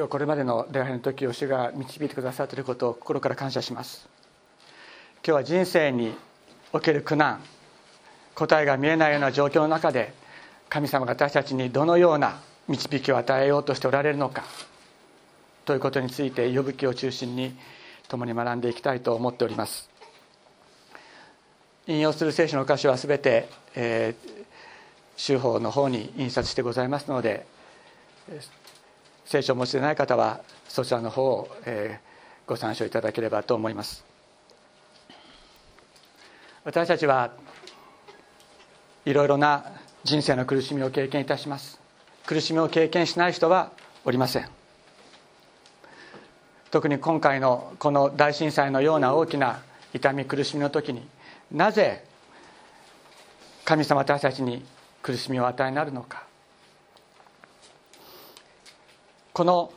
[0.00, 4.08] 今日これまでの礼拝の時を主が導いてくださっていることを心から感謝します。
[5.16, 6.14] 今日は人生に
[6.72, 7.42] おける苦難
[8.34, 10.14] 答えが見えないような状況の中で
[10.70, 14.44] 神様が私たちにどのような導きを与えようとしておられるのか
[15.66, 17.54] ということについて呼ぶ記を中心に
[18.08, 19.90] 共に学んでいきたいと思っております。
[21.88, 24.44] 引用する聖書の箇所は全て、えー、
[25.18, 27.44] 州法の方に印刷してございますので
[29.24, 32.10] 聖書をお持ちでない方はそちらの方を、えー
[32.50, 34.04] ご参照いただければと思います。
[36.64, 37.30] 私たちは
[39.04, 39.66] いろいろな
[40.02, 41.80] 人生の苦しみを経験いたします。
[42.26, 43.70] 苦しみを経験しない人は
[44.04, 44.48] おりません。
[46.72, 49.62] 特に今回のこの大震災のような大きな
[49.94, 51.06] 痛み苦しみの時に
[51.52, 52.04] なぜ
[53.64, 54.64] 神様私たちに
[55.02, 56.29] 苦しみを与えになるのか。
[59.40, 59.72] この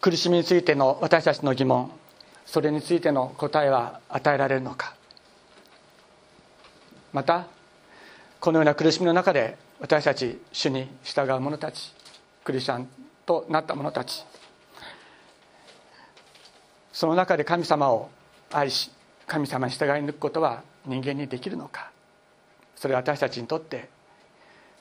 [0.00, 1.92] 苦しみについての私たちの疑問
[2.46, 4.94] それについての答えは与えられるのか。
[7.12, 7.46] また
[8.40, 11.92] このような苦しみの中で私たち主に従う者たち
[12.42, 12.88] クリスチャン
[13.26, 14.24] となった者たち
[16.90, 18.08] その中で神様を
[18.50, 18.90] 愛し
[19.26, 21.90] 神様に従い抜くことは人間にできるのか。
[22.76, 23.90] それは私たちにとって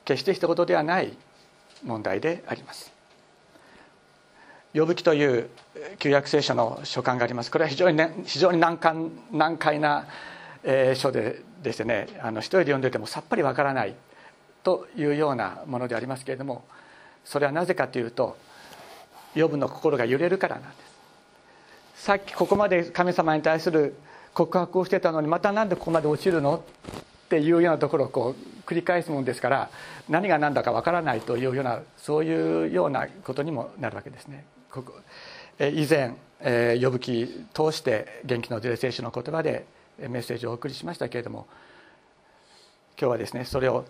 [0.05, 1.17] 決して一言ではない
[1.83, 3.00] 問題であります。
[4.73, 5.49] 呼ぶ記という
[5.99, 10.07] 旧約聖書の書簡がありますこれは非常に、ね、非常に難関難解な、
[10.63, 13.95] えー、書ででしてねあの一人で読んでてもさっぱりわからない
[14.63, 16.63] というようなものでありますけれども
[17.25, 18.37] それはなぜかというと
[19.35, 20.77] 呼ぶの心が揺れるからなんで
[21.95, 23.95] すさっきここまで神様に対する
[24.33, 26.63] 告白をしてたのにまた何でここまで落ちるの
[27.25, 29.69] っていうようなところをこう繰り返すもんですから
[30.09, 34.45] 何が何だかわからないというようなそういうようなことにもなるわけですね。
[34.71, 34.93] ここ
[35.59, 36.15] 以前、
[36.79, 39.65] 呼ぶ記通して元気の出る聖書の言葉で
[39.99, 41.45] メッセージをお送りしましたけれども
[42.99, 43.85] 今日はですねそれを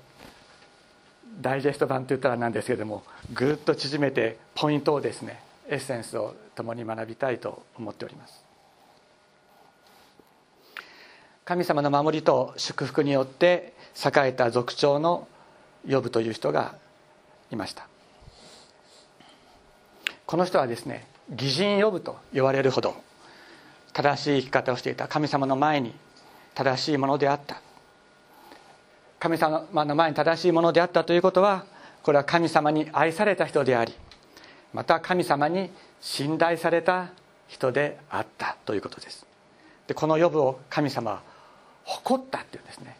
[1.39, 5.39] ダイジェスト版といったらなんですけれどもぐっと縮めてポイントをですね
[5.69, 8.43] エッセンスを共に学びたいと思っております。
[11.45, 15.27] 神様の守りと祝福によって栄えた族長の
[15.89, 16.75] 呼ぶという人が
[17.51, 17.90] いました。
[20.31, 22.95] この人はですね義人呼ぶと言われるほど
[23.91, 25.09] 正しい生き方をしていた。
[25.09, 25.93] 神様の前に
[26.55, 27.61] 正しいものであった。
[29.19, 31.65] 神様の前に正しいものであったということは
[32.01, 33.93] これは神様に愛された人であり
[34.73, 35.69] また神様に
[35.99, 37.09] 信頼された
[37.49, 39.25] 人であったということです。
[39.87, 41.21] でこの呼ぶを神様は
[41.83, 42.95] 誇ったっていうんですね。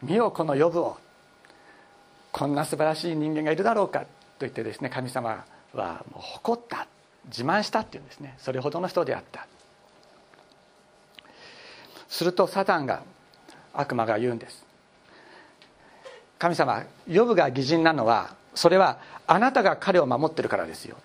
[0.00, 0.96] 見よこの呼ぶを。
[2.30, 4.06] こんな素晴らしい人間がいるだろうかと
[4.42, 6.86] 言ってですね神様ははもう誇った
[7.26, 8.34] 自慢したっていうんですね。
[8.38, 9.46] それほどの人であった。
[12.08, 13.02] するとサタンが
[13.72, 14.64] 悪魔が言うんです。
[16.38, 20.96] 神様ヨブが義人なのはそれはあなたが彼を守ってるからですよ。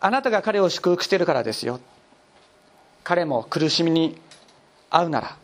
[0.00, 1.80] あなたが彼を祝福してるからですよ。
[3.04, 4.20] 彼も苦しみに
[4.90, 5.36] 遭うなら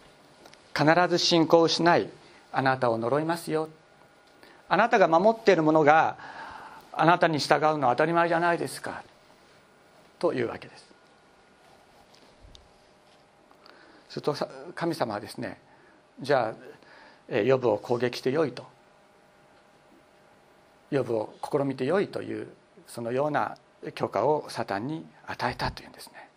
[0.77, 2.11] 必ず信仰を失い
[2.53, 3.69] あなたを呪いますよ。
[4.69, 6.17] あなたが守っているものが
[7.01, 9.05] あなたに従うのは当たり前じゃないですか。
[10.19, 10.85] というわけです。
[14.09, 14.35] すると
[14.75, 15.61] 神様はですね
[16.21, 16.55] じゃ
[17.31, 18.67] あ予部を攻撃してよいと。
[20.91, 22.49] 予部を試みてよいという
[22.89, 23.57] そのような
[23.95, 26.29] 許可をサタンに与えたというんですね。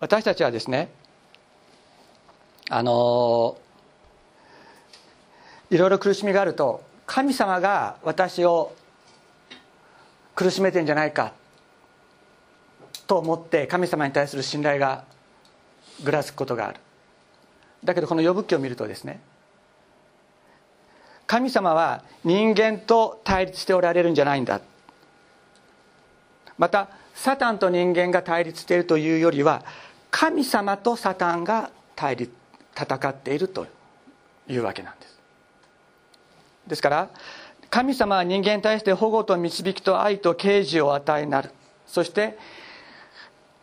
[0.00, 0.88] 私たちはですね
[2.70, 3.58] あの
[5.70, 8.74] いろいろ苦しみがあると神様が私を
[10.34, 11.32] 苦しめてんじゃないか。
[13.06, 15.04] と思って神様に対する信頼が
[16.04, 16.80] ぐらつくことがある。
[17.82, 19.20] だけどこの呼ぶ記を見るとですね
[21.26, 24.60] 神様は人間と対立しておられるんじゃないんだ。
[26.56, 29.64] またサタンと人間が対立しているというよりは
[30.10, 32.32] 神様とサタンが対立
[32.74, 33.66] 戦っていると
[34.48, 35.17] いうわけなんです。
[36.68, 37.08] ですから
[37.70, 41.50] 神様は人間に対して保護と導きと愛と啓示を与えなる。
[41.86, 42.38] そして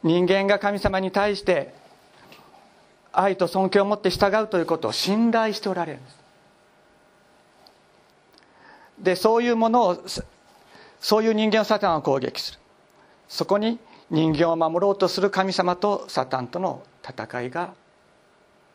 [0.03, 1.73] 人間が神様に対して
[3.11, 6.25] 愛と尊敬を持って従うということを信頼しておられるんです。
[8.99, 9.97] でそういうものを
[10.99, 12.59] そういう人間をサタンを攻撃する。
[13.27, 13.79] そこに
[14.11, 17.73] 人間を守ろうとする神様とサタンとの戦いが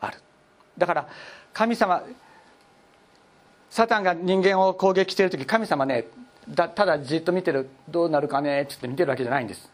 [0.01, 0.17] ある。
[0.77, 1.07] だから
[1.53, 2.03] 神様
[3.71, 6.05] サタンが人間を攻撃している時神様ね
[6.47, 9.69] だただじっと見てるどうなるかねってって見てるわけじゃないんです。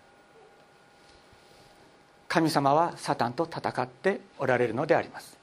[2.28, 5.36] 神様はサタンと戦っておられるのであります。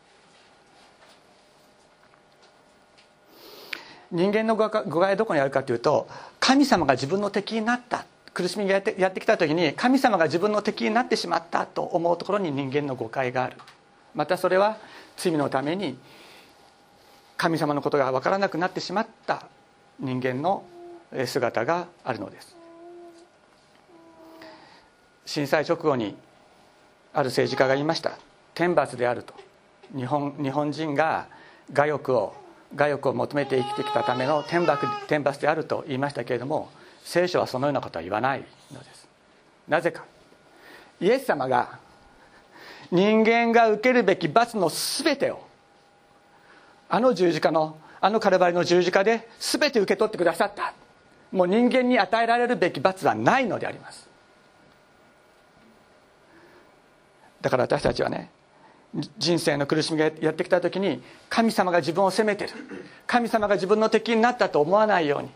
[4.12, 6.06] 人間の誤解はどこにあるかというと
[6.39, 8.06] 神様が自分の敵になった。
[8.33, 13.56] 苦しみがやってやってきた時に神様が自分の敵になってしまったと思うところに人間の誤解がある。
[14.15, 14.77] またそれは
[15.17, 15.99] 罪のために
[17.44, 19.49] 神様のことが分からなくなってしまった
[20.00, 20.64] 人間の
[21.26, 22.56] 姿があるのです。
[25.26, 26.17] 震災直後に
[27.12, 28.12] ある政治家が言いました。
[28.55, 29.35] 天罰であると。
[29.94, 31.26] 日本日本人が
[31.76, 32.35] 我欲を
[32.75, 36.70] 我欲を求めて生きてきたための天罰天罰であると言いましたけれども
[37.02, 39.06] 聖書はそのようなことは言わないのです。
[39.69, 40.06] なぜか。
[40.99, 41.79] イエス様が
[42.91, 45.46] 人間が受けるべき罰の全てを
[46.94, 50.74] あの十字架のあのカルバリの十字架で全て受け取ってくださった。
[51.32, 54.08] もう人間に与えられるべき罰はないのであります。
[57.41, 58.31] だから私たちはね
[59.19, 62.53] 人生の苦しみがやってきた時に神様が自分を責めてる。
[63.08, 65.31] 神様が自分の敵になったと思わないように。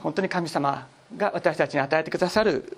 [0.00, 2.76] 本当に神様が私たちに与えてくださる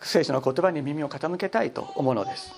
[0.00, 2.54] 聖書の言葉に耳を傾けたいと思うのです。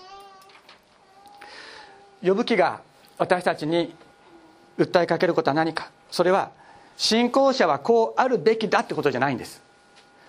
[2.22, 2.82] 呼ぶ記が
[3.22, 3.94] 私たちに
[4.76, 5.92] 訴えかけることは何か。
[6.10, 6.50] それは
[6.96, 9.62] 信仰者はこうあるべきだってことじゃないんです。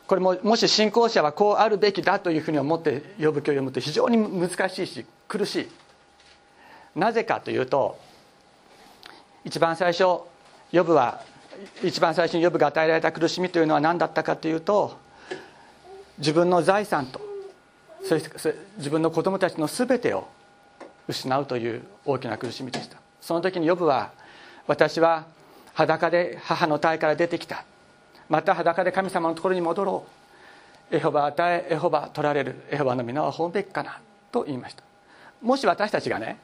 [0.05, 5.69] これももし信仰者はこうあるべきだというふうに思って呼ぶ記を読むと非常に難しいし苦しい。
[6.95, 7.97] なぜかというと
[9.43, 10.03] 一番最初
[10.71, 11.21] 呼ぶは
[11.83, 14.99] 一番最初に呼ぶが与えられた苦しみというのは何だったかというと
[16.19, 17.19] 自分の財産と
[18.03, 20.27] そして自分の子供たちの全てを
[21.07, 22.97] 失うという大きな苦しみでした。
[23.21, 24.11] その時に呼ぶは
[24.67, 25.25] 私は
[25.73, 27.65] 裸で母の体から出てきた。
[28.29, 30.05] また裸で神様のところに戻ろ
[30.91, 30.95] う。
[30.95, 32.55] エホバ与えエホバ取られる。
[32.69, 33.99] エホバの皆は褒むべきかな。
[34.31, 34.83] と言いました。
[35.41, 36.37] もし私たちがね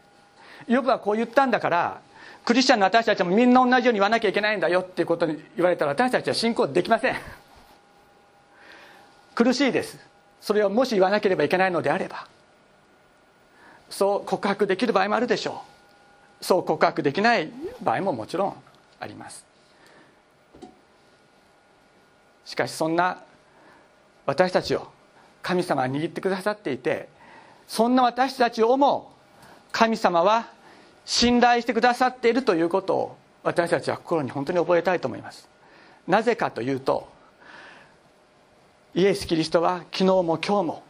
[0.67, 2.01] ヨブはこう言ったんだから
[2.45, 4.81] クリスチャンの私たちもみんな同じように言わなきゃいけないんだよ。
[4.81, 7.15] っていうことに言われたら私たちは信仰できません。
[9.35, 9.97] 苦しいです。
[10.41, 12.27] それをもし言わなければいけないのであれば
[13.89, 15.63] そう告白できる場合もあるでしょ
[16.41, 16.45] う。
[16.45, 18.55] そう告白できない場合ももちろん
[18.99, 19.45] あります。
[22.45, 23.21] しかしそんな
[24.25, 24.87] 私たちを
[25.41, 27.07] 神様は握ってくださっていて
[27.67, 29.11] そんな私たちをも
[29.71, 30.47] 神様は
[31.05, 35.47] 信頼してくださっているということを私たちは心に本当に覚えたいと思います。
[36.07, 37.07] なぜかというと
[38.95, 40.83] イエス・キリストは昨日も今日も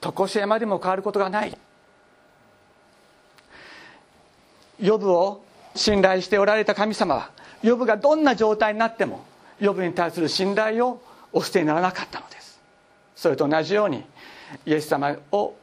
[0.00, 1.56] 常しえまでも変わることがない。
[4.82, 5.42] ヨブを
[5.74, 7.30] 信頼しておられた神様は
[7.62, 9.24] ヨブがどんな状態になっても
[9.60, 11.00] ヨブに対する信頼を
[11.32, 12.60] お捨てにならなかったのです。
[13.14, 14.04] それと同じように
[14.66, 15.54] イエス様を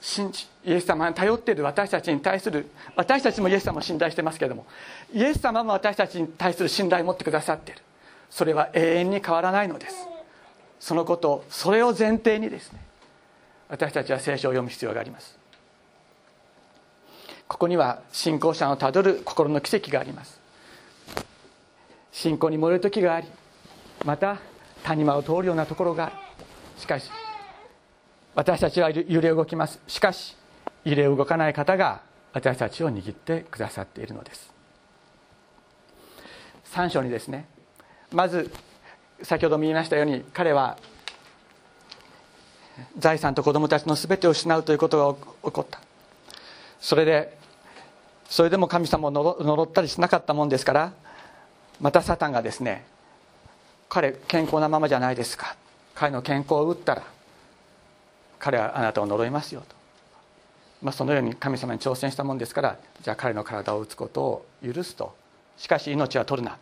[0.00, 4.64] 信じイエス様に頼っている私たちに対する私たちもイエス様を信頼してますけれども
[5.12, 7.82] イエス様も私たちに対する信頼を持ってくださっている。
[8.30, 9.96] それは永遠に変わらないのです。
[10.78, 12.78] そのことそれを前提にですね
[13.68, 15.37] 私たちは聖書を読む必要があります。
[17.48, 20.38] ここには信仰者のたどる心の奇跡があります。
[22.12, 23.26] 信仰に燃える時があり
[24.04, 24.38] また
[24.84, 26.16] 谷間を通るようなところがある。
[26.78, 27.10] しかし
[28.34, 29.80] 私たちは揺れ動きます。
[29.88, 30.36] しかし
[30.84, 32.02] 揺れ動かない方が
[32.32, 34.52] 私たちを握ってくださっているのです。
[36.72, 37.46] 3章にですね
[38.12, 38.52] まず
[39.22, 40.76] 先ほども言いましたように彼は
[42.98, 45.80] 財産と子供たちの全てを失うということが起こった。
[46.80, 47.37] それで
[48.28, 50.92] それでも神様を呪ったりしなかったもんですから
[51.80, 52.84] またサタンがですね
[53.88, 55.56] 彼健康なままじゃないですか。
[55.94, 57.02] 彼の健康を打ったら
[58.38, 59.74] 彼はあなたを呪いますよと、
[60.80, 65.16] まあ、そのように神様に挑戦したもんですからじゃあ彼の体を打つことを許すと。
[65.56, 66.56] しかし命は取るな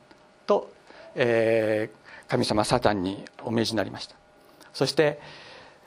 [0.46, 0.72] と、
[1.14, 4.16] えー、神様サタンにお命じになりました。
[4.72, 5.20] そして、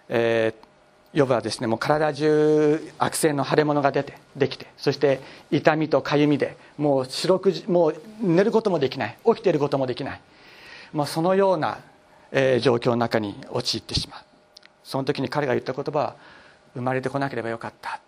[0.09, 0.68] えー、
[1.13, 9.18] ヨブはですねもう体中悪性の腫れ物が出てできてそして痛みとかゆみでもう白くもう寝ることもできない。
[9.25, 10.22] 起きていることもできない、
[10.94, 11.80] まあ、そのような、
[12.32, 14.20] えー、状況の中に陥ってしまう。
[14.84, 16.16] その時に彼が言った言葉は
[16.74, 18.00] 生まれてこなければよかった。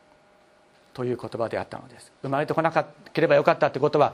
[0.93, 2.11] という言葉であったのです。
[2.21, 2.71] 生まれてこな
[3.13, 4.13] ければよかったってことは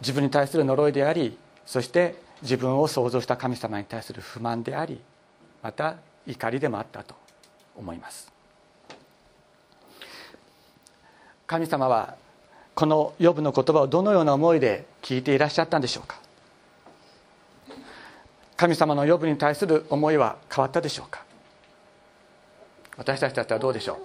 [0.00, 5.00] 自分に対する呪いでありそして自分を創造した神様に対する不満であり
[5.62, 7.14] また怒りでもあったと
[7.76, 8.32] 思います。
[11.46, 12.16] 神様は
[12.74, 16.18] このヨブの言葉をどのような思いで聞いていらっしゃったんでしょうか？
[18.56, 21.22] 神様の呼ぶに対する思いは変わったでしょうか？
[22.96, 23.98] 私たちだったらどうでしょう？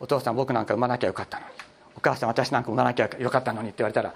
[0.00, 1.52] お父さん僕なんか産まなきゃよかったのに。
[1.96, 4.14] お母さん私なんか産まなきゃよかったのにって言われたら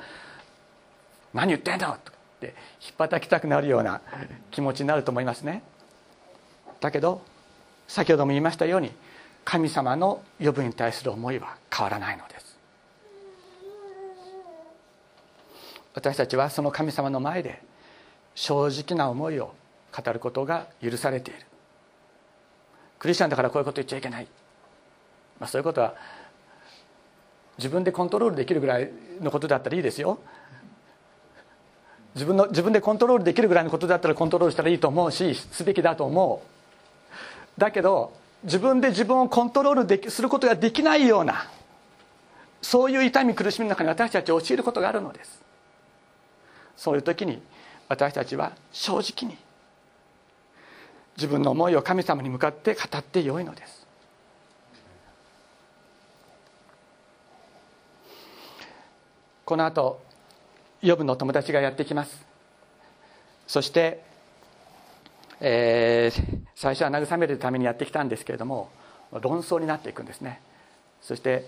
[1.34, 2.00] 何言ってんのとかっ
[2.40, 4.00] て引っ叩きたくなるような
[4.50, 5.62] 気持ちになると思いますね。
[6.84, 7.22] だけど
[7.88, 8.92] 先ほども言いましたように
[9.42, 12.58] 神様の呼ぶに対する思いは変わらないのです。
[15.94, 17.62] 私たちはその神様の前で
[18.34, 19.54] 正直な思いを
[19.96, 21.40] 語ることが許されている。
[22.98, 24.26] クリスチャンだからこういうこと言っちゃいけない、
[25.40, 25.94] まあ、そういうことは
[27.56, 28.90] 自分でコントロールできるぐらい
[29.22, 30.18] のことだったらいいですよ。
[32.14, 36.53] 自分の自分でコントロールできるぐらいのことだったらコントロールしたらいいと思うしすべきだと思う。
[37.58, 41.48] だけど自分で自分をコントロールできすることができないような
[42.60, 45.42] そういう痛み苦しみの中に私たちは陥ることがあるのです。
[46.76, 47.40] そういう時に
[47.88, 49.36] 私たちは正直に
[51.16, 53.86] 自分の思いを神様に向かって語ってよいのです。
[59.44, 60.00] この後
[60.80, 62.24] ヨブの友達がやってきます。
[63.46, 64.02] そして、
[65.46, 68.70] えー、最初は慰めるためにやってきたんですけれども
[69.12, 70.40] 論争になっていくんですね。
[71.02, 71.44] そして、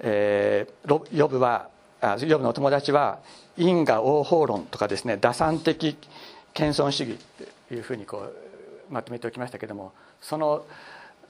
[0.00, 1.68] えー、ヨブは
[2.26, 3.20] ヨブの友達は
[3.56, 5.96] 因果応報論とかですね打算的
[6.54, 7.18] 謙遜主義
[7.68, 10.64] というふうにこうまとめておきましたけどもその、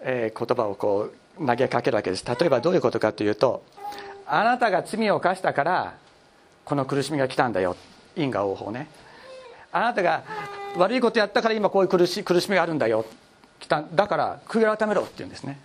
[0.01, 2.25] えー、言葉をこう投げかけるわけです。
[2.25, 3.63] 例えばどういうことかというと
[4.25, 5.99] あなたが罪を犯したから
[6.65, 7.77] この苦しみが来たんだよ。
[8.17, 8.89] 因果応報ね。
[9.71, 10.25] あなたが
[10.77, 13.05] 悪いことやったから今こういう苦し苦しみがあるんだよ。
[13.95, 15.61] だから悔い改めろって言うんですね。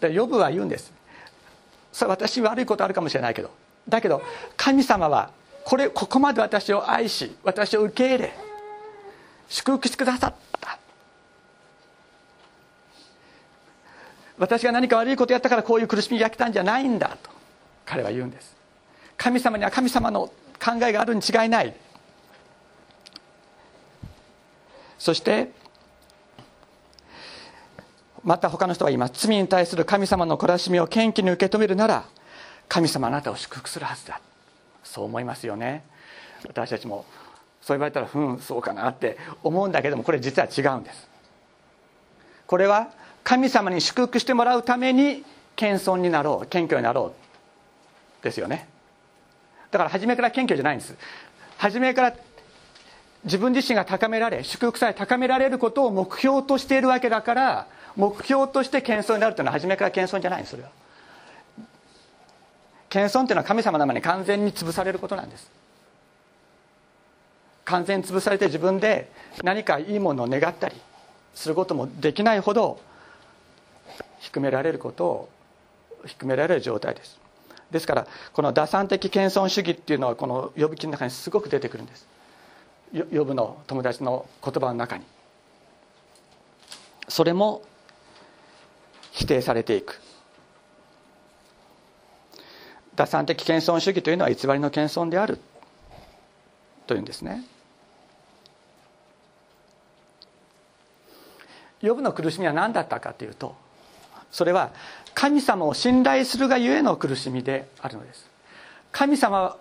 [0.00, 0.92] でヨブは言うんです。
[1.92, 3.50] それ私悪いことあるかもしれないけど。
[3.88, 4.22] だけど
[4.56, 5.30] 神様は
[5.64, 8.32] これここまで私を愛し私を受け入れ
[9.48, 10.78] 祝福してくださった。
[14.38, 17.30] 私が何か悪いことやったからこういう苦しみが来たんじゃないんだと
[17.84, 18.56] 彼は言うんです。
[19.16, 21.74] 神様には神様の考えがあるに違いない。
[25.02, 25.50] そして
[28.22, 29.26] また他の人は言います。
[29.26, 32.04] 罪に対する神様の懲らしみを謙虚に受け止めるなら
[32.68, 34.20] 神様あなたを祝福するはずだ。
[34.84, 35.82] そう思いますよね。
[36.46, 37.04] 私たちも
[37.60, 41.08] そう言われたらうんそうかなって思うんだけどもこれ実は違うんです。
[42.46, 42.92] これは
[43.24, 45.24] 神様に祝福してもらうために
[45.56, 47.12] 謙遜になろう謙虚になろ
[48.20, 48.68] うですよね。
[49.72, 50.94] だから初めから謙虚じゃないんです。
[51.58, 52.14] 初めから
[53.24, 60.70] 自分自身が高められ祝福さえ高められることを目標としているわけだから目標として謙遜になるというのは初めから謙遜じゃないそれは。
[62.88, 65.50] 謙遜というのは神様の前に完全に潰されることなんです。
[67.64, 69.10] 完全に潰されて自分で
[69.42, 70.76] 何かいいものを願ったり
[71.34, 72.80] することもできないほど
[74.18, 75.28] 低められることを
[76.06, 77.18] 低められる状態です。
[77.70, 82.06] ですからこの打算的謙遜主義っていうのはこの呼ぶ記の中にすごく出てくるんです。
[82.92, 85.04] 呼ぶの友達の言葉の中に。
[87.08, 87.62] それも
[89.10, 90.00] 否定されていく。
[92.94, 95.38] 打算的謙遜主義というのは偽りの謙遜である。
[96.86, 97.44] というんですね。
[101.80, 103.56] ヨブの苦しみは何だったかというと
[104.30, 104.70] それは
[105.14, 108.30] 神様を信頼するがゆえの苦しみであるのです。
[108.92, 109.56] 神様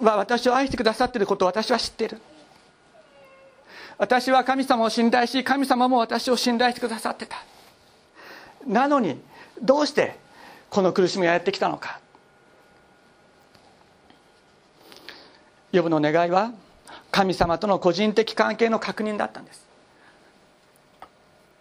[0.00, 2.20] は私を愛してくださっていることを私は知っている。
[4.02, 7.36] 私は神様を信頼し神様も私を信頼してくださってた。
[8.66, 9.20] なのに
[9.62, 10.18] どうして
[10.70, 12.00] この苦しみがやってきたのか。
[15.70, 16.50] ヨブの願いは
[17.12, 19.64] 神様との個人的関係の確認だったんです。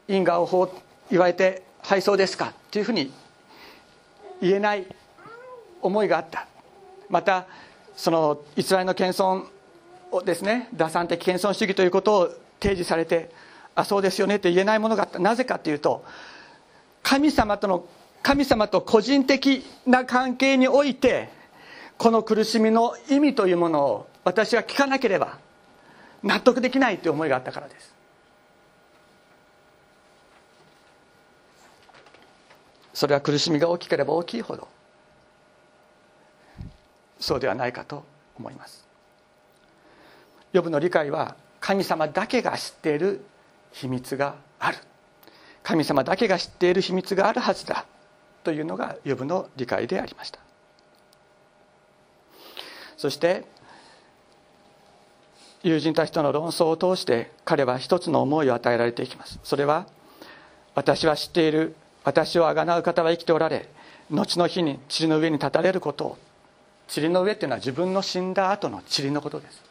[0.07, 0.73] 因果を
[1.11, 3.13] 言われて「はいそうですか」というふうに
[4.41, 4.87] 言えない
[5.79, 6.47] 思いがあった。
[7.07, 7.45] また
[7.95, 9.45] その偽りの謙遜
[10.25, 12.27] ですね打算的謙遜主義ということを
[12.59, 13.31] 提示されて
[13.73, 15.19] あそうですよねって言えないものがあった。
[15.19, 16.03] なぜかというと
[17.01, 17.85] 神様との
[18.21, 21.29] 神様と個人的な関係において
[21.97, 25.39] この苦しみの意味というものを私は聞かなければ
[26.21, 27.91] 納得できないという思いがあったからです。
[32.93, 34.67] それは苦しみが大きければ大きいほど
[37.19, 38.03] そうではないかと
[38.37, 38.80] 思います。
[40.53, 43.23] ヨブの理解は神様だけが知っている
[43.71, 44.77] 秘密がある。
[45.63, 47.85] 神様だけが知っている秘密があるはずだ
[48.43, 50.39] というのがヨブの理解でありました。
[52.97, 53.45] そして
[55.63, 59.39] 友人たちとの論争を通して彼は一つの思いを与えられていきます。
[59.43, 59.87] それは
[60.73, 61.75] 私は知っている。
[62.03, 63.69] 私をあがなう方は生きておられ。
[64.09, 66.05] 後の日に塵の上に立たれること。
[66.05, 66.17] を
[66.93, 69.70] 塵の上っていうのは自分の死んだ後の塵のことです。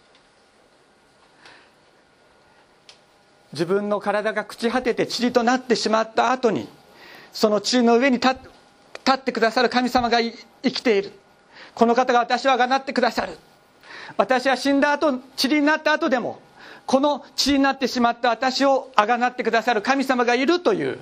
[3.52, 6.68] 自分の体が朽ち果てて塵となってしまった後に
[7.32, 8.36] その塵の上に立
[9.12, 10.32] ってくださる神様が生
[10.62, 11.12] きている。
[11.74, 13.38] この方が私をあがなってくださる。
[14.16, 16.40] 私は死んだ後塵になった後でも
[16.86, 20.98] この塵になってしまった私をあがなってくださる神様がいるという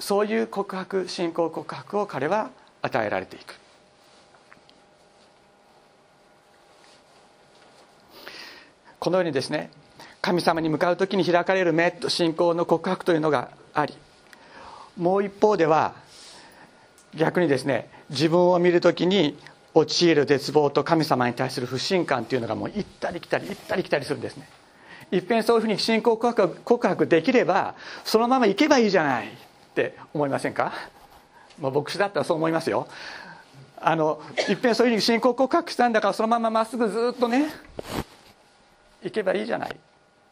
[0.00, 2.50] そういう告白信仰告白を彼は
[2.82, 3.54] 与えられていく。
[8.98, 9.70] このようにですね
[10.20, 13.94] 神様に向かう時に開かれる目と信仰の告白というのがあり
[14.96, 15.94] もう一方では
[17.14, 19.38] 逆にですね自分を見る時に
[19.74, 24.48] 陥る絶望と神様に対する不信感というのがもう行ったり来たり行ったり来たりするんですね。
[25.12, 29.30] いっぺんそういうふうに信仰告白告白できればそのまま行けばいいじゃないっ
[29.74, 30.72] て思いませんか、
[31.60, 32.86] まあ、牧師だったらそう思いますよ。
[33.82, 37.46] あのいっぺんそういうふうに信仰告白したんだからそのまままっすぐずっとね
[39.02, 39.76] 行けばいいじゃない。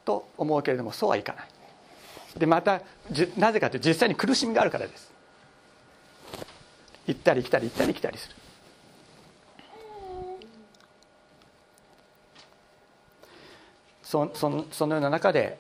[0.09, 1.49] と思うけれどもそうはいかない。
[2.39, 2.81] でまた
[3.37, 5.13] なぜかというと実際に苦しみがあるからです。
[7.07, 8.35] 行ったり来たり行ったり来たりする。
[14.03, 15.59] そそそのような中で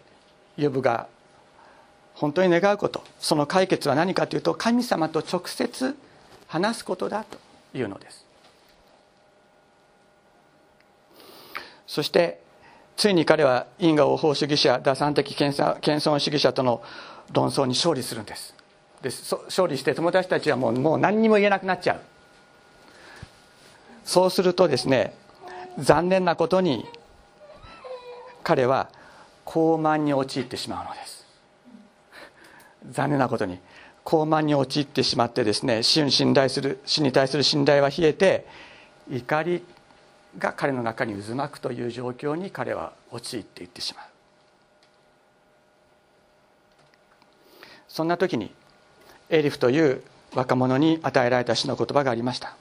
[0.56, 1.08] ヨブが
[2.14, 5.94] 本当に願うことその解決は何かというと神様と直接
[6.46, 7.38] 話すことだと
[7.76, 8.24] いうのです。
[11.87, 12.47] そして
[12.98, 16.82] ついに彼は因果応報主義者打算的謙遜主義者との
[17.32, 18.56] 論争に勝利するんです。
[19.00, 19.11] で
[19.44, 22.00] 勝利して友達たちはもうもう何にも言えなくなっちゃう。
[24.04, 25.14] そうするとですね
[25.78, 26.87] 残念なことに
[28.42, 28.88] 彼は
[29.44, 31.24] 高慢に陥ってしまうのです。
[32.90, 33.61] 残念なことに
[34.02, 38.44] 高慢に陥ってしまってですね死に信頼する死に対する信頼は冷えて
[39.08, 39.62] 怒り
[40.38, 44.05] が彼の中に渦巻くという状況に彼は陥っていってしまう。
[47.88, 48.53] そんな時に
[49.31, 50.03] エリフという
[50.35, 52.55] 若者に与えられた詩の言葉がありました。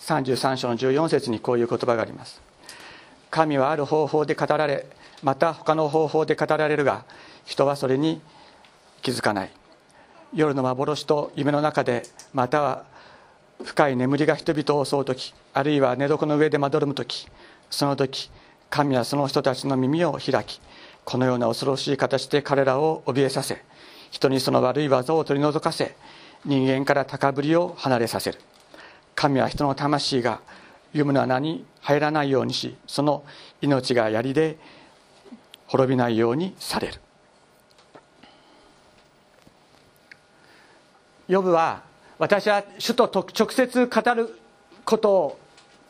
[0.00, 2.40] 33章の14節にこういう言葉があります。
[3.30, 4.86] 神はある方法で語られ
[5.22, 7.04] また他の方法で語られるが
[7.44, 8.20] 人はそれに
[9.02, 9.50] 気づかない。
[10.34, 12.84] 夜の幻と夢の中でまたは
[13.64, 17.28] 深い眠りが人々を襲う時あるいは寝床の上でまどろむ時
[17.70, 18.30] その時
[18.70, 20.60] 神はその人たちの耳を開き
[21.04, 23.62] このような恐ろしい形で彼らを怯えさせ
[24.10, 25.96] 人にその悪い技を取り除かせ
[26.44, 28.40] 人間から高ぶりを離れさせる。
[29.14, 30.40] 神は人の魂が
[30.88, 33.24] 読むの穴に入らないようにしその
[33.60, 34.58] 命が槍で
[35.66, 37.00] 滅びないようにされる。
[41.28, 41.82] ヨブは
[42.22, 44.38] 私は主と直接語る
[44.84, 45.38] ことを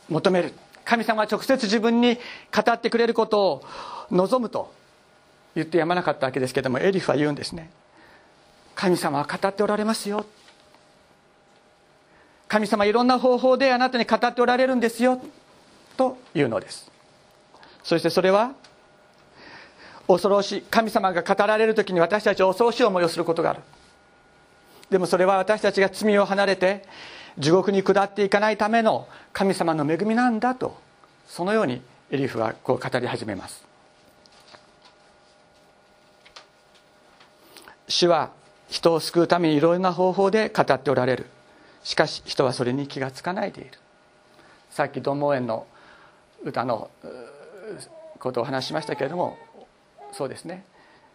[0.09, 0.55] 求める。
[0.83, 3.65] 神様は直接自分に語ってくれることを
[4.11, 4.73] 望むと
[5.55, 7.71] 言ってやまなかったわけですけどもエリフは言うんですね。
[8.75, 10.25] 神様は語っておられますよ。
[12.49, 15.21] 神様いろんな方法であなたに語っておられるんですよ。
[15.99, 16.91] というのです。
[17.85, 18.55] そしてそれは
[20.09, 20.63] 恐ろしい。
[20.63, 23.61] 神様が語られる時に私たちは恐ろしい思いをすることがある。
[24.93, 26.85] でもそれは私たちが罪を離れて
[27.39, 30.77] 地獄に下っていかないための神様の恵みなんだと
[31.27, 33.65] そのようにエリフはこう語り始めます。
[37.89, 38.31] 主は
[38.69, 41.27] 人を救うためにいろいろな方法で語っておられる。
[41.83, 43.71] しかし人はそれに気が付かないでいる。
[44.71, 45.67] さっきドンモ園の
[46.45, 46.91] 歌の
[48.19, 49.39] ことを話しましたけれども
[50.13, 50.67] そうですね。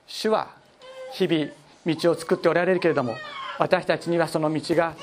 [0.08, 0.48] 主は
[1.14, 1.52] 日々
[1.86, 3.16] 道を作っておられるけれども
[3.60, 4.96] 私たちにはその道が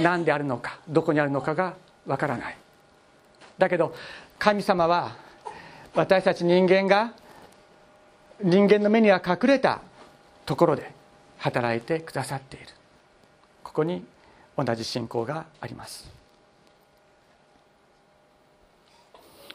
[0.00, 1.74] 何であるのかどこにあるのかが
[2.06, 2.56] わからない。
[3.58, 3.94] だけど
[4.38, 5.16] 神様は
[5.94, 7.12] 私たち人間が
[8.42, 9.82] 人間の目には隠れた
[10.46, 10.92] ところで
[11.38, 12.66] 働いてくださっている。
[13.62, 14.04] ここに
[14.56, 16.10] 同じ信仰があります。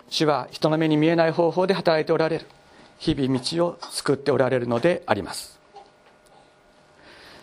[0.08, 2.45] 主は人の目に見えない方法で働いておられる。
[2.99, 5.60] 日々道を作っておられるのであります。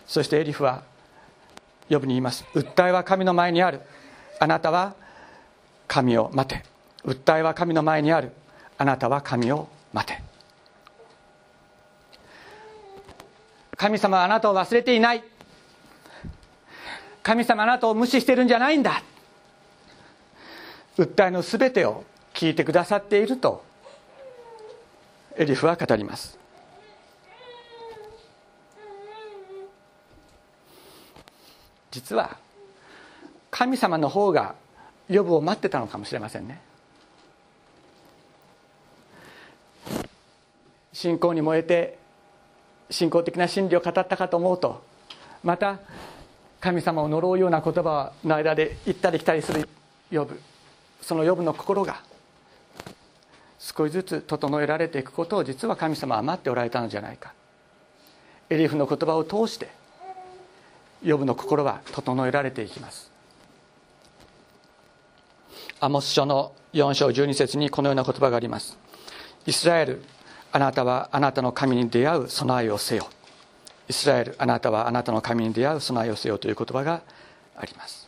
[0.07, 0.83] そしてエリフは
[1.93, 2.45] 呼ぶに言います。
[2.53, 3.81] 訴えは神の前にある。
[4.39, 4.95] あなたは
[5.87, 6.63] 神を待て。
[7.05, 8.31] 訴えは神の前にある。
[8.77, 10.21] あなたは神を待て。
[13.77, 15.23] 神様はあなたを忘れていない。
[17.21, 19.01] 神様あなたを無視してるんじゃないんだ。
[20.97, 22.03] 訴えの全てを
[22.33, 23.63] 聞いてくださっていると
[25.35, 26.42] エリフは語ります。
[31.93, 32.37] 実は
[33.51, 34.55] 神様の方が
[35.07, 36.59] 予部を待ってたのかもしれませんね。
[40.91, 41.99] 信仰に燃えて
[42.89, 44.83] 信仰的な真理を語ったかと思うと
[45.43, 45.79] また
[46.59, 49.69] 神様を呪うような言葉の間で行ったり来たりする
[50.11, 50.39] 呼ぶ
[51.01, 52.01] その呼ぶの心が
[53.59, 57.33] 少しずつ整えられていくことを実は神様は待っておられたのじゃないか。
[58.49, 59.82] エリフの言葉を通して
[61.03, 63.11] ヨブの心は整えられていきます。
[65.79, 68.77] アモス書の4章12節にこのような言葉があります。
[69.45, 70.03] イスラエル
[70.53, 73.07] あなたはあなたの神に出会う備えをせよ。
[73.89, 77.01] イスラエルあなたはあなたの神に出会う備えをせよという言葉が
[77.57, 78.07] あります。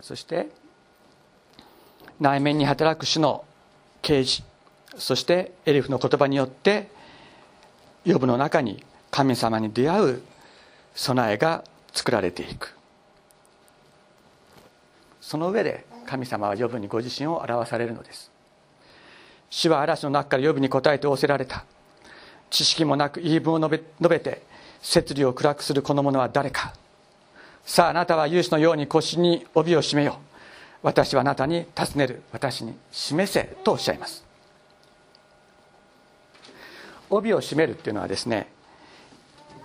[0.00, 0.48] そして
[2.18, 3.44] 内面に働く主の
[4.02, 4.42] 啓示。
[4.96, 6.90] そしてエリフの言葉によって
[8.04, 10.22] ヨブの中に神様に出会う
[10.94, 12.74] 備えが作られていく。
[15.20, 18.30] その上で神様はヨブにご自身を表されるのです。
[19.50, 21.64] 主は嵐の中からヨブに答えて仰せられた。
[22.50, 24.42] 知識もなく言い分を述べ述べて
[24.82, 26.74] 摂理を暗くするこの者は誰か。
[27.64, 30.18] さああなたは勇士のように腰に帯を締めよ
[30.82, 32.22] 私はあなたに尋ねる。
[32.32, 34.29] 私に示せとおっしゃいます。
[37.10, 38.48] 帯を締めるっていうのはですね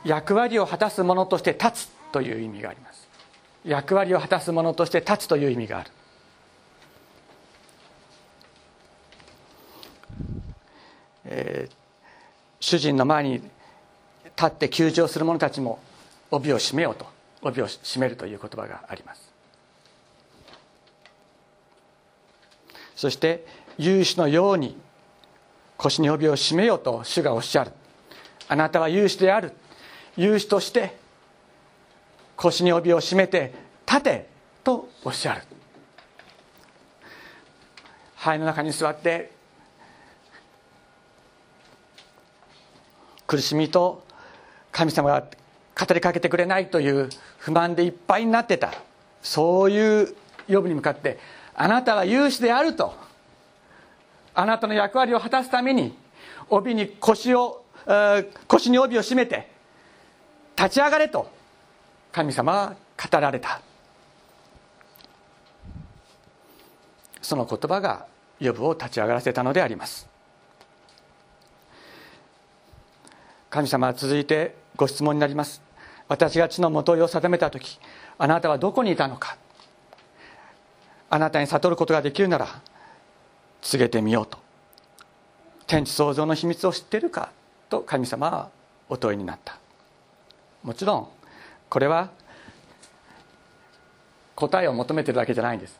[0.04, 3.08] 役割を果たすものとして立つという意味があります。
[3.66, 5.92] 役割を果たすものとして立つという意味がある。
[11.26, 11.76] えー、
[12.60, 13.52] 主人の前に立
[14.46, 15.80] って休場する者たちも
[16.30, 17.08] 帯を締めようと
[17.42, 19.34] 帯を締めるという言葉があります。
[22.96, 23.46] そして
[23.78, 24.78] 勇士のように
[25.78, 27.72] 腰に帯を締めようと主がおっしゃる。
[28.48, 29.54] あなたは勇士である。
[30.18, 30.98] 勇士として
[32.36, 33.54] 腰に帯を締めて
[33.88, 34.30] 立て
[34.64, 35.42] とおっしゃる。
[38.16, 39.32] 肺の中に座って
[43.28, 44.04] 苦しみと
[44.72, 48.74] 神様が語りかけてくれないという不満でいっぱいになってた。
[49.22, 50.16] そういう
[50.48, 51.18] 呼ぶに向かって
[51.56, 52.94] あなたは勇士であると
[54.36, 55.98] あなたの役割を果たすために
[56.50, 57.64] 帯に腰を
[58.48, 59.50] 腰に帯を締めて
[60.58, 61.30] 立ち上がれと
[62.12, 62.76] 神様は
[63.12, 63.62] 語られた。
[67.22, 68.06] その言葉が
[68.40, 70.08] 呼ぶを立ち上がらせたのであります。
[73.50, 75.62] 神様は続いてご質問になります。
[76.08, 77.80] 私が地の元を定めた時
[78.18, 79.38] あなたはどこにいたのか。
[81.10, 82.48] あなたに悟ることができるなら
[83.66, 84.38] 告げてみようと。
[85.66, 87.32] 天地創造の秘密を知っているか
[87.68, 88.50] と神様は
[88.88, 89.58] お問いになった。
[90.64, 91.08] もちろん
[91.68, 92.10] これは
[94.36, 95.80] 答えを求めてるわけじゃないんです。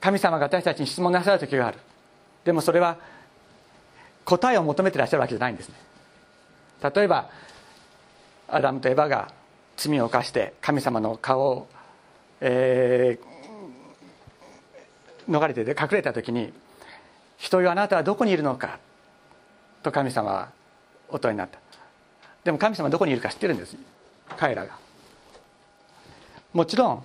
[0.00, 1.78] 神様が私たちに質問なさる時がある。
[2.44, 2.96] でもそれは
[4.24, 5.76] 答えを求めてらっしゃるわけじゃないんですね。
[6.82, 7.30] 例えば
[8.48, 9.30] アダムとエバが
[9.76, 11.68] 罪を犯して神様の顔を、
[12.40, 13.29] えー、
[15.30, 16.52] 逃れて隠れた時に
[17.38, 18.78] 「人よあなたはどこにいるのか?」
[19.82, 20.48] と神様は
[21.08, 21.58] お問いになった。
[22.44, 23.76] でも神様はどこにいるか知ってるんです。
[24.36, 24.72] 彼らが
[26.52, 27.04] もちろん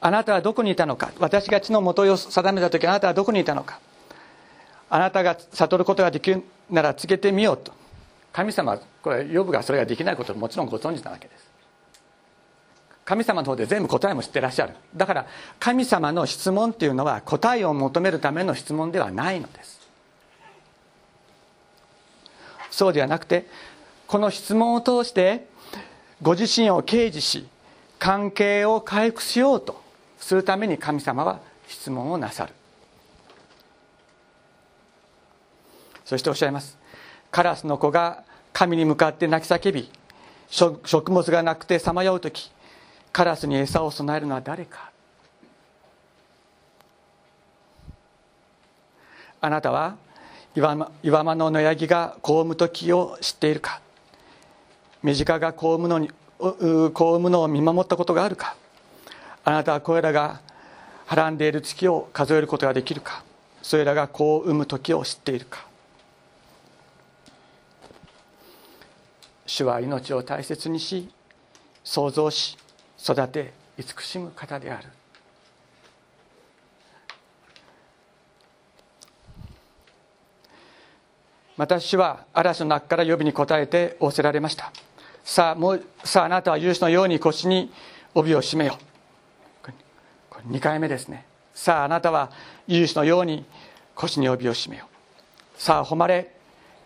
[0.00, 3.80] あなたはどこにいたのか私が地の元を定めた時あなたはどこにいたのか
[4.90, 7.72] あなたが悟ることができるなら告げてみようと。
[8.32, 11.47] 神様はこれヨブがそれができないことをもちろんご存知なわけです。
[13.08, 14.74] 神様の方で全部答えも知ってらっしゃる。
[14.94, 15.26] だから
[15.58, 19.80] 神様の質問っていうのは答えを求めるための質問ではないのです。
[22.70, 23.46] そうではなくて
[24.06, 25.46] この質問を通して
[26.20, 27.48] ご自身を掲示し
[27.98, 29.82] 関係を回復しようと
[30.18, 32.52] するために神様は質問をなさる。
[36.04, 36.76] そしておっしゃいます。
[37.30, 39.90] カラスの子が神に向かって泣き叫び
[40.50, 42.50] 食物がなくてさまよう時
[43.18, 44.92] カラスに餌を備えるのは誰か？
[49.40, 49.96] あなたは
[50.54, 53.80] 岩間の野焼きが被む時を知っているか？
[55.02, 58.54] 身近が被むのに被むのを見守ったことがあるか？
[59.42, 60.40] あなたはこれらが
[61.06, 63.24] はらんでいる月を数えることができるか？
[63.62, 65.66] それらが子を産む時を知っているか？
[69.44, 71.08] 主は命を大切にし
[71.82, 72.56] 創造し
[73.02, 74.88] 育て慈しむ方である。
[81.56, 84.72] また主は嵐の中から呼びに答えて仰せられました。
[85.24, 87.70] さあもうさああなたは勇士のように腰に
[88.14, 88.78] 帯を締めよ
[90.30, 91.26] これ2回目ですね。
[91.54, 92.30] さああなたは
[92.68, 93.44] 勇士のように
[93.94, 94.86] 腰に帯を締めよ
[95.56, 96.32] さあ誉れ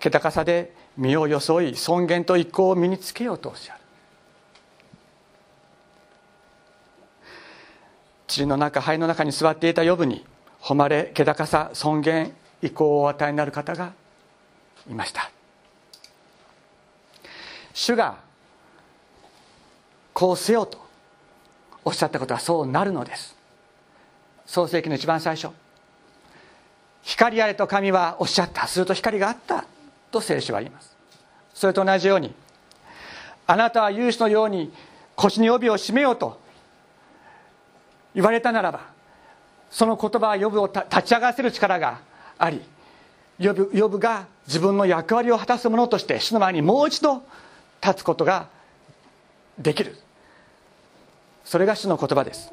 [0.01, 3.82] 気高さで身を装い尊厳と意向を身につけようとおっしゃる。
[8.35, 10.25] 塵の中灰の中に座っていた予部に
[10.61, 13.93] 誉れ気高さ尊厳意向をお与えになる方が
[14.89, 15.31] いました。
[17.75, 18.17] 主が
[20.13, 20.79] こうせよと
[21.85, 23.37] おっしゃったことはそうなるのです。
[24.47, 25.53] 創世記の一番最初。
[27.03, 28.67] 光あれと神はおっしゃった。
[28.67, 29.65] すると光があった
[30.11, 30.97] と聖書は言います。
[31.55, 32.35] それと同じように
[33.47, 34.73] あなたは勇士のように
[35.17, 36.41] 腰に帯を締めようと
[38.15, 38.81] 言われたならば
[39.71, 42.01] その言葉は呼ぶを立ち上がらせる力が
[42.39, 42.61] あり
[43.39, 47.23] 呼ぶ呼ぶが自分の役割を果たす者として主の前にもう一度
[47.83, 48.49] 立つことが
[49.59, 49.97] できる。
[51.45, 52.53] それが主の言葉です。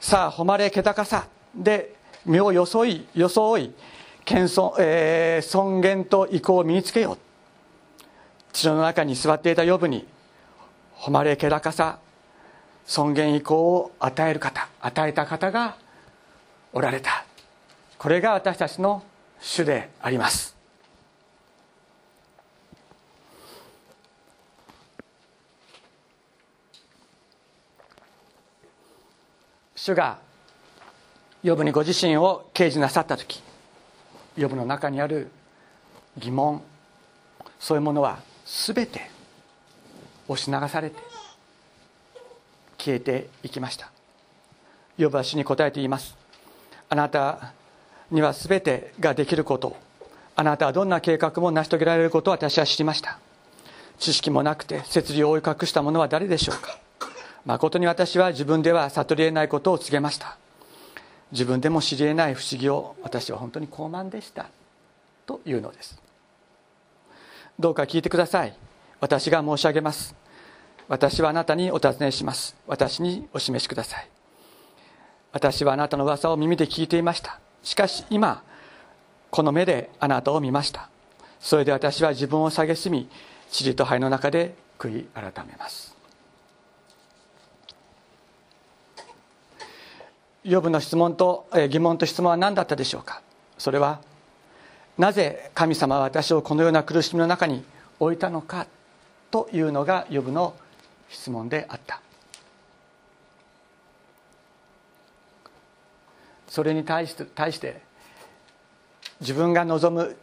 [0.00, 1.26] さあ誉れ気高さ。
[1.54, 1.94] で
[2.26, 3.72] 身を装い装い
[4.24, 7.18] 謙遜、えー、尊厳と意向を身につけよう。
[8.52, 10.06] 地の中に座っていた呼ぶに
[10.94, 11.98] 誉れ気高さ
[12.86, 15.76] 尊厳意向を与える方与えた方が
[16.72, 17.24] おられた。
[17.98, 19.02] これが私たちの
[19.40, 20.54] 主であります。
[29.84, 30.18] 主が
[31.42, 33.42] ヨブにご自身を掲示なさった時
[34.34, 35.30] ヨブの中にある
[36.16, 36.62] 疑問
[37.60, 39.10] そういうものは全て
[40.26, 41.13] 押し流されて
[42.84, 43.90] 消えていきました。
[44.98, 46.14] ヨブは主に答えて言います。
[46.90, 47.54] あなた
[48.10, 49.76] には全てができること。
[50.36, 53.18] あなたはどんな計画も成し遂げられることを私は知りました。
[53.98, 56.78] 知識もなくて摂理を覆い隠した者は誰でしょうか。
[57.46, 60.36] 誠に私は自分では悟り得ないことを告げました。
[61.32, 64.46] 自分でも知り得ない不思議を私は本当に高慢でした。
[65.26, 65.98] というのです。
[67.58, 68.54] どうか聞いてください。
[69.00, 70.14] 私が申し上げます。
[70.88, 72.56] 私はあなたにお尋ねします。
[72.66, 74.08] 私にお示しください。
[75.32, 77.40] 私はあなたの噂を耳で聞いていました。
[77.62, 78.42] しかし今
[79.30, 80.90] この目であなたを見ました。
[81.40, 83.08] それで私は自分を蔑み
[83.58, 85.94] 塵と灰の中で悔い改めます。
[90.44, 93.22] ヨブの質問と疑問と質問は何だったでしょうか？
[93.56, 94.00] それは
[94.98, 97.64] なぜ神様は私をこのような苦しみの中に
[97.98, 98.66] 置いたのか
[99.30, 100.54] というのがヨブの
[101.14, 102.00] 質問であった。
[106.48, 107.80] それに対して対して
[109.20, 110.16] 自分が望む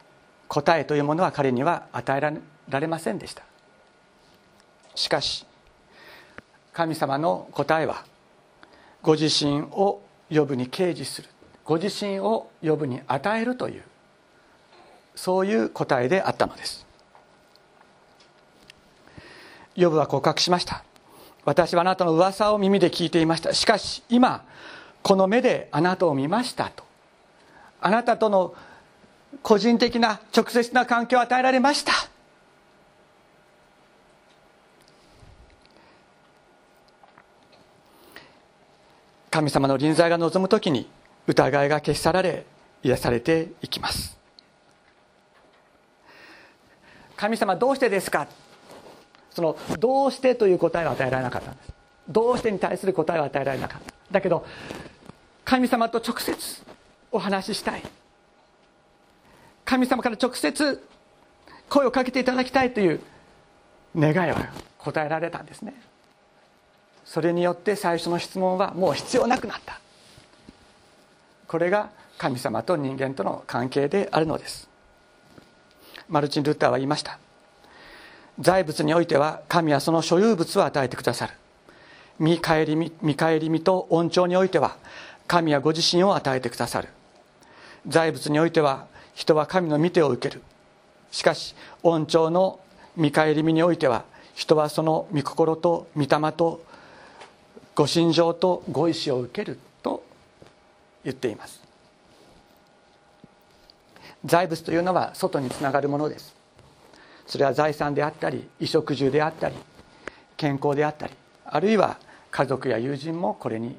[0.47, 2.21] 答えというものは彼には与え
[2.69, 3.43] られませんでした。
[4.95, 5.45] しかし
[6.73, 8.05] 神様の答えは
[9.01, 11.29] ご自身を呼ぶに掲示する。
[11.63, 13.83] ご自身を呼ぶに与えるという
[15.15, 16.85] そういう答えであったのです。
[19.75, 20.83] ヨブは告白しました。
[21.43, 23.53] 私はあなたの噂を耳で聞いていました。
[23.53, 24.43] しかし今
[25.01, 26.83] この目であなたを見ましたと。
[27.79, 28.53] あなたとの
[29.41, 31.93] 個人的な直接な関係を与えられました。
[39.31, 40.89] 神様の臨在が望む時に
[41.25, 42.45] 疑いが消し去られ
[42.83, 44.17] 癒されていきます。
[47.15, 48.27] 神様どうしてですか？
[49.31, 51.73] そのどうしてという答えは与えられなかったんです。
[52.09, 53.93] どうしてに対する答えは与えられなかった。
[54.11, 54.45] だけど
[55.45, 56.35] 神様と直接
[57.11, 57.83] お話ししたい。
[59.65, 60.83] 神様から直接
[61.69, 62.99] 声をかけていただきたいという
[63.95, 65.73] 願いは答えられたんですね。
[67.05, 69.79] それによって最初の質問はもう必要なくなった。
[71.47, 74.69] これが神様と人間との関係であるのです。
[76.09, 77.19] マルチン・ルッターは言いました。
[78.39, 81.33] 財物においては神はその所有物を与えてくださる。
[82.19, 84.77] 見返り見見返り見と恩寵においては
[85.27, 86.89] 神はご自身を与えてくださる。
[87.87, 90.41] 財物においては人は神の見てを受ける。
[91.11, 92.59] しかし恩寵の
[92.95, 96.63] 見返り身においては人はその御心と御霊と
[97.75, 100.03] ご心情とご意志を受けると
[101.03, 101.61] 言っています。
[104.25, 106.40] 財物というのは外につながるものです。
[107.25, 109.55] それは財産であったり衣食住であったり
[110.37, 111.13] 健康であったり
[111.45, 111.97] あるいは
[112.31, 113.75] 家族や友人もこれに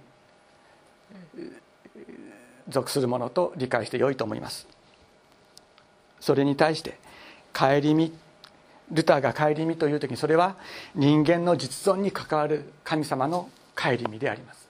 [2.68, 4.66] 属するものと理解してよいと思います。
[6.20, 6.98] それに対して
[7.52, 8.12] 顧み
[8.90, 10.56] ルターが顧みという時にそれは
[10.94, 14.68] 人間の実存に関わる神様の顧みであります。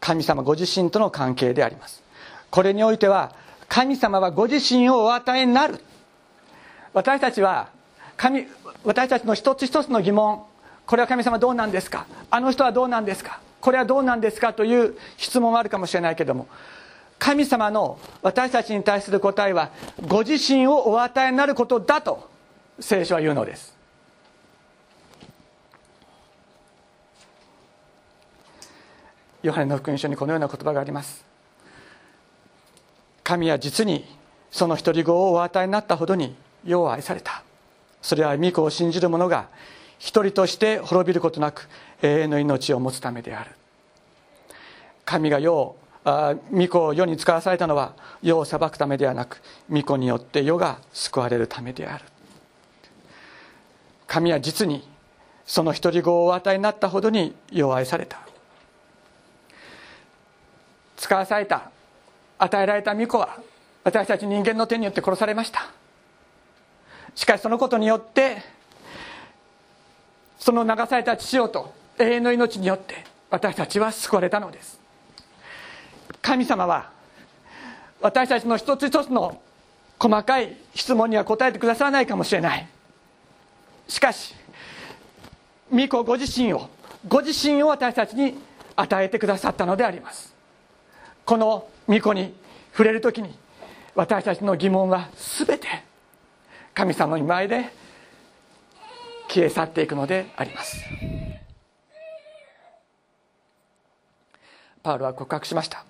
[0.00, 2.02] 神様ご自身との関係であります。
[2.50, 3.34] これにおいては
[3.68, 5.80] 神様はご自身をお与えになる。
[6.96, 7.68] 私たちは
[8.16, 8.46] 神
[8.82, 10.44] 私たちの一つ一つの疑問
[10.86, 12.06] これは神様どうなんですか？
[12.30, 13.38] あの人はどうなんですか？
[13.60, 14.54] これはどうなんですか？
[14.54, 16.48] という質問はあるかもしれないけども
[17.18, 19.72] 神様の私たちに対する答えは
[20.08, 22.30] ご自身をお与えになることだと
[22.80, 23.76] 聖書は言うのです。
[29.42, 31.22] ヨハネの福音書にこのような言葉があります。
[33.22, 34.06] 神は実に
[34.50, 36.34] その独り子をお与えになったほどに
[36.66, 37.42] 世を愛された。
[38.02, 39.48] それは御子を信じる者が
[39.98, 41.68] 一人として滅びることなく
[42.02, 43.50] 永遠の命を持つためである。
[45.04, 45.76] 神が世を
[46.52, 52.04] 御子を世に使わされたのは世を裁くためではなく御子によって世が救われるためである。
[54.06, 54.86] 神は実に
[55.44, 58.18] その独り子をお与えになったほどに世を愛された。
[60.96, 61.70] 使わされた
[62.38, 63.38] 与えられた御子は
[63.84, 65.70] 私たち人間の手によって殺されました。
[67.16, 68.42] しかしそのことによって
[70.38, 74.78] その流された父親と永遠の命によって私たちは救われたのです。
[76.22, 76.90] 神様は
[78.00, 79.40] 私たちの一つ一つの
[79.98, 82.68] 細かい質問には答えてくださらないかもしれない。
[83.88, 84.34] しかし
[85.72, 86.68] 御子ご自身を
[87.08, 88.38] ご自身を私たちに
[88.76, 90.34] 与えてくださったのであります。
[91.24, 92.34] この御子に
[92.72, 93.36] 触れる時に
[93.94, 95.08] 私たちの疑問は
[95.46, 95.66] 全て
[96.76, 97.70] 神様の前で
[99.28, 100.84] 消え去っていくのであります。
[104.82, 105.86] パウロは告白しました。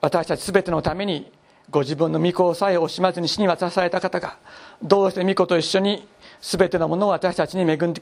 [0.00, 1.30] 私たち全てのために
[1.68, 4.38] ご自分の御子をさえ惜しまずに死に渡された方が
[4.82, 6.08] どうして御子と一緒に
[6.40, 8.00] 全てのものを私たちに恵んで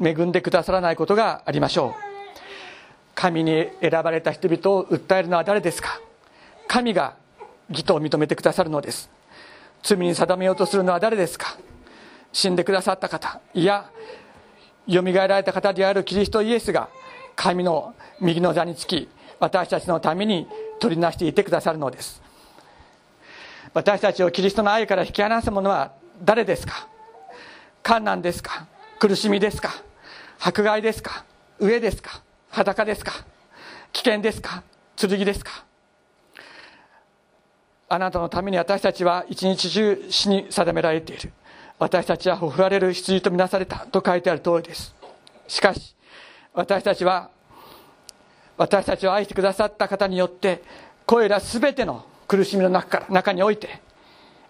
[0.00, 1.92] 恵んでくださらないことがありましょう。
[3.16, 6.00] 神に選ばれた人々を訴えるのは誰ですか？
[6.68, 7.16] 神が
[7.68, 9.10] 義と認めてくださるのです。
[9.82, 11.56] 罪に定めようとするのは誰ですか？
[12.32, 13.40] 死んでくださった方。
[13.52, 13.90] いや
[14.86, 16.88] よみがえられた方であるキリストイエスが
[17.36, 19.08] 神の右の座につき
[19.38, 20.46] 私たちのために
[20.80, 22.22] 取りなしていてくださるのです。
[23.74, 26.88] 私たちをキリストの愛から引き離す者は誰ですか？
[27.82, 28.66] 困難ですか？
[28.98, 29.70] 苦しみですか？
[30.38, 31.24] 迫害ですか？
[31.60, 32.22] 飢えですか？
[32.50, 33.12] 裸ですか？
[33.92, 34.62] 危険ですか？
[34.96, 35.64] 剣ですか？
[37.92, 41.30] あなたのために私たちは一日中死に定められている。
[41.78, 44.94] 私たちはほふられる羊とみなされたと書いてある通りです。
[45.46, 45.94] しかし
[46.54, 47.28] 私たちは
[48.56, 50.62] 私たちを愛してくださった方によって
[51.04, 53.82] これら全ての苦しみの中から中において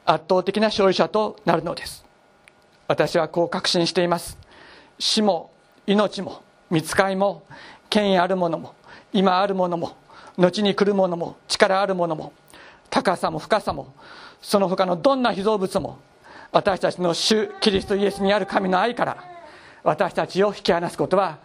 [0.05, 2.05] 圧倒的な勝利者となるのです。
[2.87, 4.39] 私はこう確信しています。
[5.01, 5.51] 死も
[5.89, 7.43] 命も見つかいも
[7.91, 8.75] 権威あるものも
[9.13, 9.97] 今あるものも
[10.39, 12.33] 後に来るものも力あるものも
[12.93, 13.95] 高さも深さも
[14.43, 15.99] その他のどんな被造物も
[16.53, 19.25] 私たちの主キリストイエスにある神の愛から
[19.83, 21.39] 私たちを引き離すことは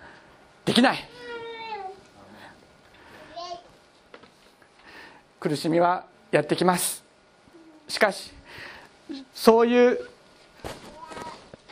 [0.65, 0.97] できない。
[5.39, 7.01] 苦しみはやってきます。
[7.87, 8.33] しかし
[9.33, 9.99] そういう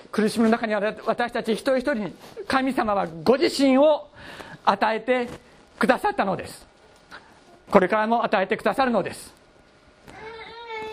[0.09, 2.15] 苦しみの中にある私たち一人一人に
[2.47, 4.07] 神様はご自身を
[4.63, 5.27] 与えて
[5.77, 6.65] くださったのです。
[7.69, 9.44] これからも与えてくださるのです。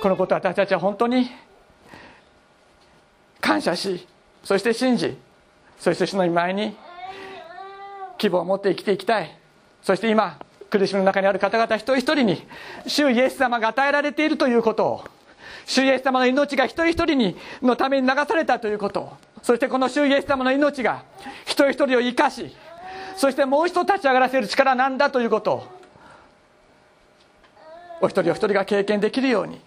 [0.02, 1.30] このことを私たちは本当に
[3.40, 4.04] 感謝し
[4.42, 5.16] そして信じ
[5.78, 6.76] そして主の前に
[8.18, 9.36] 希望を持って生きていきたい。
[9.80, 10.40] そして今
[10.70, 12.42] 苦しみの中にある方々一人一人に
[12.84, 15.04] 主イエス様が与えられているということを
[15.66, 21.04] 主イエス様の命が一人一人にのために流されたということそしてこの主イエス様の命が
[21.44, 22.52] 一人一人を生かし
[23.16, 25.66] そしてもう一度立ち上がらせる力なんだということを
[28.00, 29.60] お一人お一人が経験できるように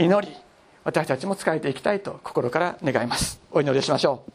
[0.00, 0.34] 祈り
[0.82, 3.38] 私たちも仕えていきたいと心から願います。
[3.52, 4.32] お祈りしましょう。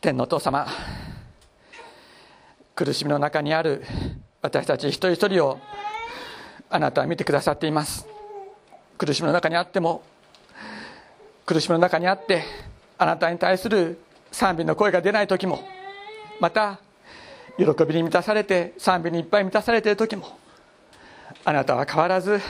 [0.00, 0.66] 天のお父様
[2.74, 3.84] 苦しみの中にある
[4.40, 5.58] 私たち一人一人を
[6.70, 8.06] あなたは見てくださっています。
[8.96, 10.02] 苦しみの中にあっても
[11.44, 12.42] 苦しみの中にあって
[12.96, 14.00] あなたに対する
[14.32, 15.60] 賛美の声が出ない時も
[16.40, 16.80] また
[17.60, 20.38] 喜びに満たされて賛美にいっぱい満たされている時も
[21.44, 22.40] あなたは変わらず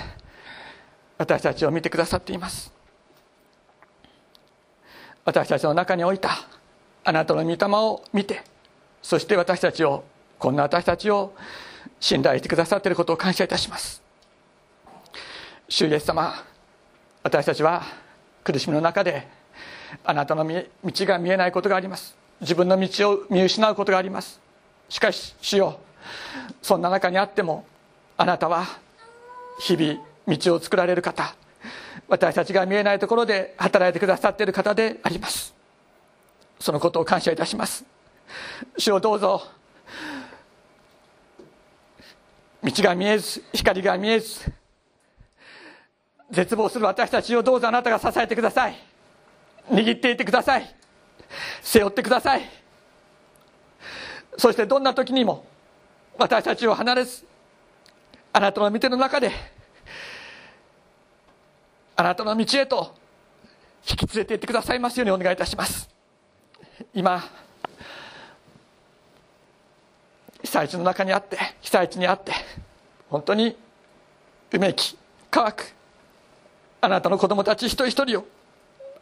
[1.19, 2.73] 私たちを見てくださっています。
[5.25, 6.31] 私たちの中に置いた
[7.05, 8.43] あなたの御霊を見て
[9.03, 10.05] そして私たちを
[10.39, 11.35] こんな私たちを
[11.99, 14.01] 信頼してくださっていることを感謝いたします。
[15.69, 16.33] 主イエス様
[17.23, 17.83] 私たちは
[18.45, 19.29] 苦しみの中で
[20.05, 22.17] あなたの道が見えないことがあります。
[22.41, 24.50] 自分の道を見失うことがあります。
[24.91, 25.81] しかし主よ
[26.61, 27.65] そんな中にあっても
[28.19, 28.67] あなたは
[29.61, 31.35] 日々道を作られる方
[32.09, 35.55] 私たちが見えないところで働いてくださっている方であります。
[36.59, 37.85] そのことを感謝いたします。
[38.77, 39.43] 主をどうぞ。
[42.65, 44.53] 道が見えず光が見えず
[46.31, 48.75] 絶望する私たちをどうぞあなたが支えてください。
[49.71, 50.75] 握っていてください。
[51.63, 52.43] 背負ってください。
[54.41, 55.45] そしてどんな時にも
[56.17, 57.27] 私たちを離れず
[58.33, 59.31] あなたの御手の中で
[61.95, 62.95] あなたの道へと
[63.87, 65.91] 引き連れて行ってくださいますようにお願いいたします。
[66.95, 67.23] 今
[70.43, 72.33] 被災地の中にあって被災地にあって
[73.11, 73.55] 本当に
[74.53, 74.97] うめき
[75.31, 75.75] 乾く
[76.81, 78.27] あなたの子供たち一人一人を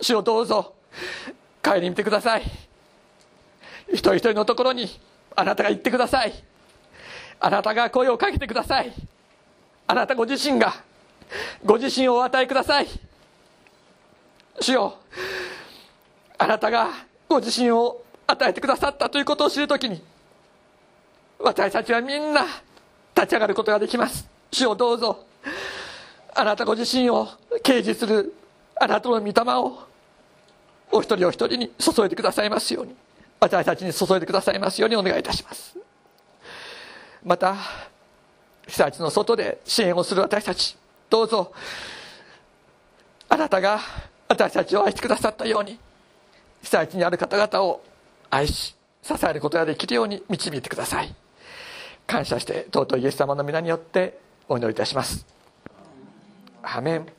[0.01, 0.75] 主をどうぞ
[1.63, 2.43] 帰り見てください。
[3.91, 4.89] 一人一人のところに
[5.39, 6.33] あなたが言ってください。
[7.39, 8.93] あなたが声をかけてください。
[9.87, 10.75] あなたご自身が
[11.65, 12.89] ご自身をお与えください。
[14.61, 14.97] 主よ
[16.39, 16.89] あなたが
[17.29, 20.03] ご自身を与えてくださったということを知るときに
[21.39, 22.45] 私たちはみんな
[23.15, 24.29] 立ち上がることができます。
[24.51, 25.25] 主をどうぞ
[26.35, 27.29] あなたご自身を
[27.63, 28.35] 掲示する
[28.75, 29.87] あなたの御霊を
[30.91, 32.97] お一人お一人に注いでくださいますように。
[33.41, 35.77] 私たちに注いでくださいますようにお願いいたします。
[37.25, 37.57] また
[38.67, 40.77] 被災地の外で支援をする私たち
[41.09, 41.53] どうぞ
[43.29, 43.81] あなたが
[44.29, 45.79] 私たちを愛してくださったように
[46.63, 47.83] 被災地にある方々を
[48.31, 51.15] 愛し支えることができるように導いてください。
[52.07, 54.19] 感謝して尊いイエス様の皆によって
[54.49, 55.27] お祈りいたします。
[56.63, 57.18] アメン。